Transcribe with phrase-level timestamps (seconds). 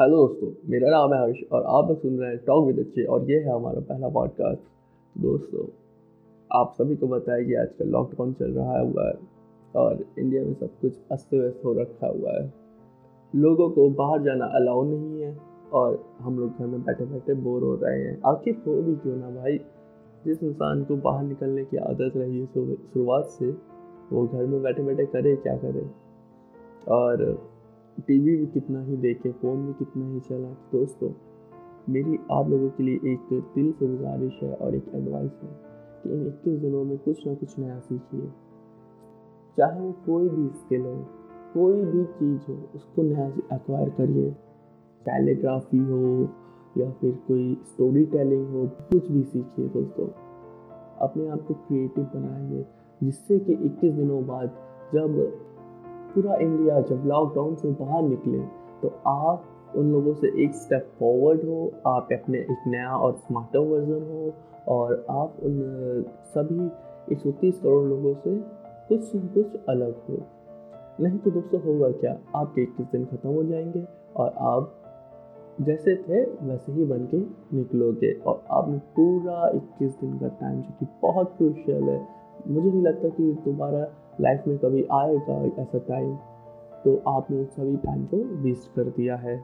[0.00, 3.30] Hello दोस्तों, मेरा नाम है हर्ष और आप सुन रहे हैं टॉक विद अच्छे और
[3.30, 4.60] ये है हमारा पहला पॉडकास्ट
[5.18, 5.64] दोस्तों,
[6.52, 9.14] आप सभी को बताया कि आजकल लॉकडाउन चल रहा हुआ है
[9.76, 12.52] और इंडिया में सब कुछ अस्त व्यस्त हो रखा हुआ है।
[13.36, 15.36] लोगों को बाहर जाना अलाउ नहीं है
[15.72, 19.16] और हम लोग घर में बैठे बैठे बोर हो रहे हैं। आखिर हो भी क्यों
[19.16, 19.58] ना भाई?
[20.24, 23.50] जिस इंसान को बाहर निकलने की आदत रही है शुरुआत से,
[24.12, 25.86] वो घर में बैठे बैठे करे क्या करे?
[26.88, 27.42] और
[28.06, 31.10] टीवी भी कितना ही देखे, फ़ोन भी कितना ही चला। दोस्तों,
[31.88, 35.48] मेरी आप लोगों के लिए एक दिल से गुजारिश है और एक एडवाइस है
[36.02, 38.28] कि इन इक्कीस दिनों में कुछ ना कुछ नया सीखिए।
[39.56, 41.04] चाहे वो कोई भी स्किल हो,
[41.54, 44.30] कोई भी चीज़ हो, उसको नया एक्वायर करिए।
[45.06, 46.28] कैलीग्राफी हो
[46.78, 50.08] या फिर कोई स्टोरी टेलिंग हो, कुछ भी सीखिए दोस्तों।
[50.98, 52.66] अपने आप को क्रिएटिव बनाइए,
[53.02, 54.48] जिससे कि 21 दिनों बाद
[54.94, 55.40] जब
[56.14, 58.38] पूरा इंडिया जब लॉकडाउन से बाहर निकले
[58.82, 59.44] तो आप
[59.76, 64.32] उन लोगों से एक स्टेप फॉरवर्ड हो, आप अपने एक नया और स्मार्टर वर्जन हो,
[64.68, 66.66] और आप उन, सभी
[67.12, 68.36] एक सौ तीस करोड़ लोगों से
[68.88, 70.18] कुछ न कुछ अलग हो।
[71.00, 72.16] नहीं तो दोस्तों होगा क्या?
[72.34, 73.84] आपके इक्कीस दिन ख़त्म हो जाएँगे
[74.16, 74.74] और आप
[75.60, 77.18] जैसे थे, वैसे ही बन के
[77.56, 81.98] निकलोगे। और आपने पूरा इक्कीस दिन का टाइम जो कि बहुत क्रूशियल है
[82.48, 83.86] मुझे नहीं लगता कि तुम्हारा
[84.20, 86.14] लाइफ में कभी आएगा ऐसा टाइम
[86.84, 89.36] तो आपने उस सभी टाइम को वेस्ट कर दिया है।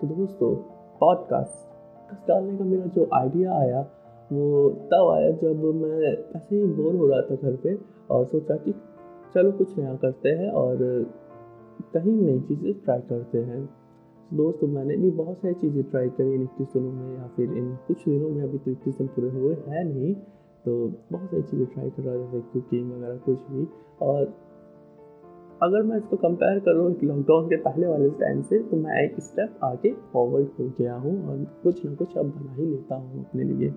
[0.00, 0.54] तो दोस्तों
[1.00, 3.80] पॉडकास्ट डालने का मेरा जो आइडिया आया,
[4.30, 7.76] वो तब आया जब मैं ऐसे ही बोर हो रहा था घर पे
[8.10, 8.72] और सोचा कि
[9.34, 10.78] चलो कुछ नया करते हैं और
[11.94, 13.68] कहीं नई चीज़ें ट्राई करते हैं।
[14.30, 17.74] दोस्तों, मैंने भी बहुत सारी चीज़ें ट्राई करी इन इक्कीस दिनों में या फिर इन
[17.88, 20.14] कुछ दिनों में अभी तो इक्कीस दिन पूरे हुए हैं नहीं।
[20.64, 20.76] तो
[21.12, 23.66] बहुत सारी चीज़ें ट्राई कर रहा था जैसे कुकिंग वगैरह कुछ भी।
[24.02, 24.24] और
[25.62, 29.58] अगर मैं इसको कंपेयर करूँ लॉकडाउन के पहले वाले टाइम से तो मैं एक स्टेप
[29.64, 33.44] आगे फॉरवर्ड हो गया हूँ और कुछ ना कुछ अब बना ही लेता हूँ अपने
[33.44, 33.70] लिए।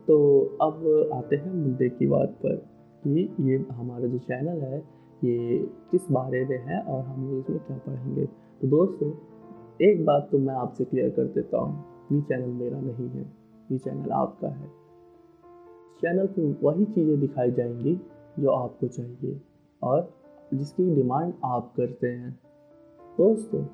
[0.00, 0.18] तो
[0.62, 2.56] अब आते हैं मुद्दे की बात पर
[3.02, 4.78] कि ये हमारा जो चैनल है,
[5.22, 5.58] ये
[5.90, 8.26] किस बारे में है और हम लोग इसमें क्या पढ़ेंगे।
[8.60, 9.10] तो दोस्तों,
[9.82, 13.24] एक बात तो मैं आपसे क्लियर कर देता हूँ, ये चैनल मेरा नहीं है,
[13.68, 14.79] ये चैनल आपका है।
[16.02, 17.94] चैनल पर वही चीज़ें दिखाई जाएँगी
[18.38, 19.40] जो आपको चाहिए
[19.82, 20.08] और
[20.54, 22.38] जिसकी डिमांड आप करते हैं।
[23.18, 23.64] दोस्तों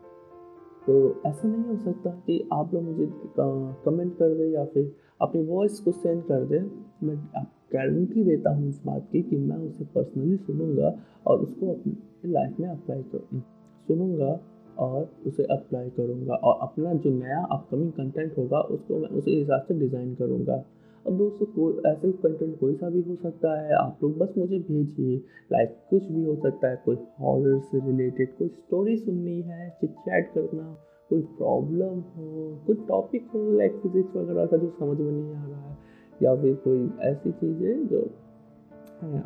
[0.83, 0.95] तो
[1.27, 3.07] ऐसा नहीं हो सकता कि आप लोग मुझे
[3.39, 6.61] कमेंट कर दें या फिर अपनी वॉइस को सेंड कर दें।
[7.03, 10.95] मैं आप गारंटी देता हूँ इस बात की कि मैं उसे पर्सनली सुनूँगा
[11.27, 13.41] और उसको अपनी लाइफ में अप्लाई कर,
[13.89, 14.39] सुनूँगा
[14.79, 19.65] और उसे अप्लाई करूँगा और अपना जो नया अपकमिंग कंटेंट होगा, उसको मैं उसी हिसाब
[19.69, 20.63] से डिज़ाइन करूँगा।
[21.07, 24.59] अब दोस्तों कोई ऐसे कंटेंट कोई सा भी हो सकता है, आप लोग बस मुझे
[24.61, 25.17] भेजिए।
[25.53, 29.91] लाइक कुछ भी हो सकता है, कोई हॉरर से रिलेटेड कोई स्टोरी सुननी है चिट
[30.01, 30.77] चैट करना,
[31.11, 35.47] कोई प्रॉब्लम हो कुछ टॉपिक हो लाइक फिजिक्स वगैरह का जो समझ में नहीं आ
[35.47, 35.77] रहा है,
[36.23, 38.03] या फिर कोई ऐसी चीज़ें जो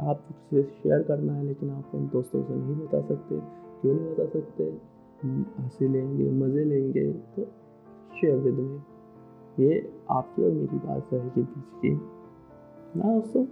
[0.02, 3.40] आप से शेयर करना है, लेकिन आप उन दोस्तों से नहीं बता सकते,
[3.80, 4.64] क्यों नहीं बता सकते?
[5.20, 7.44] हँसी लेंगे, मज़े लेंगे तो
[8.20, 8.78] शेयर विद मी
[9.58, 9.78] ये
[10.10, 11.90] आपकी और मेरी बात रहेगी बीच की।
[12.96, 13.44] ना दोस्तों,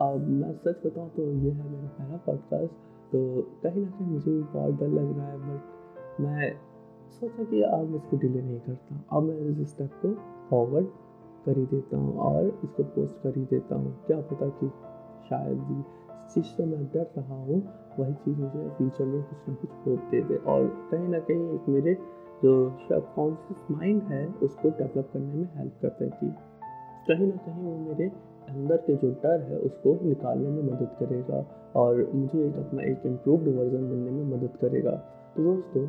[0.00, 2.72] अब मैं सच बताऊँ तो ये है मेरा पहला पॉडकास्ट
[3.12, 3.20] तो
[3.62, 6.52] कहीं ना कहीं मुझे भी बहुत डर लग रहा है बट मैं
[7.10, 10.12] सोचा कि अब इसको डिले नहीं करता। अब मैं इस स्टेप को
[10.50, 10.86] फॉरवर्ड
[11.44, 14.68] कर ही देता हूँ और इसको पोस्ट कर ही देता हूँ। क्या पता कि
[15.28, 15.82] शायद भी
[16.32, 17.60] चीज़ से मैं डर रहा हूँ,
[17.98, 21.54] वही चीज़ मुझे फ्यूचर में कुछ ना कुछ होप दे दे और कहीं ना कहीं
[21.54, 21.94] एक मेरे
[22.42, 22.52] जो
[22.88, 26.32] सबकॉन्शियस माइंड है, उसको डेवलप करने में हेल्प करता कि
[27.08, 28.10] कहीं ना कहीं वो मेरे
[28.48, 31.44] अंदर के जो डर है, उसको निकालने में मदद करेगा
[31.76, 34.90] और मुझे एक अपना एक इम्प्रूव्ड वर्जन बनने में मदद करेगा।
[35.36, 35.82] तो दोस्तों,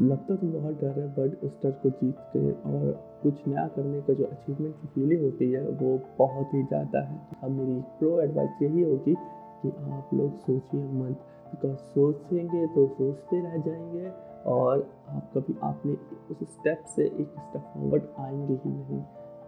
[0.00, 2.92] लगता तो बहुत डर है बट उस डर को जीत के और
[3.22, 7.20] कुछ नया करने का जो अचीवमेंट की फीलिंग होती है, वो बहुत ही ज़्यादा है।
[7.42, 9.14] अब मेरी प्रो एडवाइस यही होगी
[9.62, 14.10] कि आप लोग सोचिए मत बिकॉज़ सोचेंगे तो सोचते रह जाएँगे
[14.46, 15.92] और आप कभी आपने
[16.34, 19.02] उस स्टेप से एक स्टेप फॉरवर्ड आएँगे ही नहीं।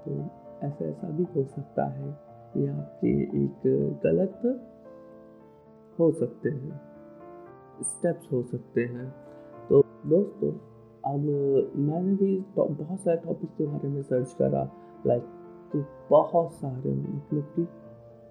[0.04, 0.18] तो
[0.66, 2.08] ऐसा ऐसा भी हो सकता है
[2.56, 3.12] ये आपके
[3.44, 3.62] एक
[4.04, 4.40] गलत
[5.98, 6.80] हो सकते हैं
[7.82, 9.10] स्टेप्स हो सकते हैं।
[9.68, 10.52] तो दोस्तों,
[11.04, 11.20] अब
[11.76, 14.68] मैंने भी बहुत सारे टॉपिक्स के बारे में सर्च करा
[15.06, 15.22] लाइक
[15.72, 17.66] तो बहुत सारे मतलब कि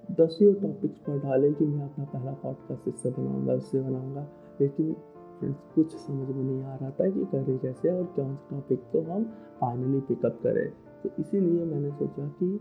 [0.09, 4.27] दसियों टॉपिक्स पर डाले कि मैं अपना पहला पॉडकास्ट इससे बनाऊँगा, उससे बनाऊँगा।
[4.61, 4.93] लेकिन
[5.39, 8.79] फ्रेंड्स कुछ समझ में नहीं आ रहा था कि करें कैसे और कौन सा टॉपिक
[8.91, 9.23] को हम
[9.61, 10.69] फाइनली पिकअप करें।
[11.03, 12.55] तो इसीलिए मैंने सोचा कि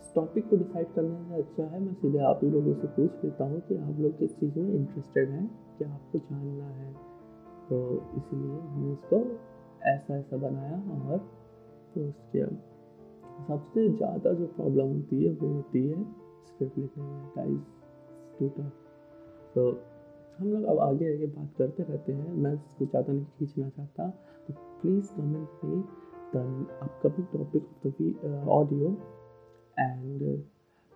[0.00, 3.24] इस टॉपिक को डिसाइड करने से अच्छा है, मैं सीधे आप ही लोगों से पूछ
[3.24, 6.92] लेता हूँ कि आप लोग किस चीज़ में इंटरेस्टेड हैं, क्या आपको जानना है।
[7.68, 7.80] तो
[8.16, 9.16] इसीलिए हमने इसको
[9.86, 11.18] ऐसा ऐसा बनाया और
[11.94, 12.46] पोस्ट किया।
[13.48, 17.66] सबसे ज़्यादा जो प्रॉब्लम होती है, वो होती है स्क्रिप्ट लिखने में गाइस
[18.38, 18.48] टू
[19.54, 19.62] तो
[20.38, 24.08] हम लोग अब आगे आगे बात करते रहते हैं। मैं इसको ज़्यादा नहीं खींचना चाहता।
[24.46, 25.80] तो प्लीज़ कमेंट में
[26.34, 26.36] the
[26.82, 28.88] upcoming topic of the audio
[29.76, 30.22] and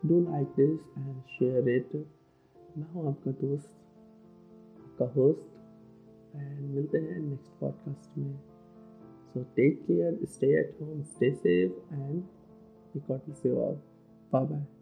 [0.03, 3.77] do like this and share it मैं हूँ आपका दोस्त,
[4.79, 8.35] आपका होस्ट एंड मिलते हैं नेक्स्ट पॉडकास्ट में।
[9.35, 12.23] So take care stay at home stay safe and
[13.09, 13.79] bless you all.
[14.33, 14.78] Bye bye.